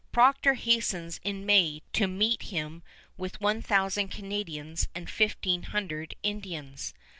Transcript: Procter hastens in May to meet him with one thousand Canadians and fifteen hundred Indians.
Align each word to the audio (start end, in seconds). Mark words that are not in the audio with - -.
Procter 0.11 0.55
hastens 0.55 1.19
in 1.23 1.45
May 1.45 1.83
to 1.93 2.07
meet 2.07 2.41
him 2.41 2.81
with 3.17 3.39
one 3.39 3.61
thousand 3.61 4.07
Canadians 4.07 4.87
and 4.95 5.07
fifteen 5.07 5.61
hundred 5.61 6.15
Indians. 6.23 6.95